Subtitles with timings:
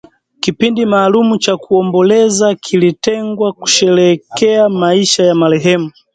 [0.39, 5.91] Kipindi maalum cha kuomboleza kilitengwa kusherekea maisha ya marehemu